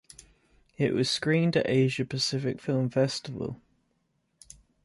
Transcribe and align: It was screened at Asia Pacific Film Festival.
It 0.79 0.95
was 0.95 1.11
screened 1.11 1.55
at 1.55 1.69
Asia 1.69 2.05
Pacific 2.05 2.59
Film 2.59 2.89
Festival. 2.89 3.61